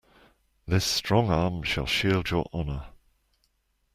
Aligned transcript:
This 0.65 0.83
strong 0.83 1.29
arm 1.29 1.61
shall 1.61 1.85
shield 1.85 2.31
your 2.31 2.49
honor. 2.51 2.87